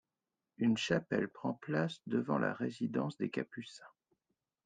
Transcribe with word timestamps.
Une 0.57 0.77
chapelle 0.77 1.27
prend 1.27 1.53
place 1.53 2.01
devant 2.07 2.39
la 2.39 2.53
résidence 2.55 3.17
des 3.17 3.29
capucins. 3.29 3.85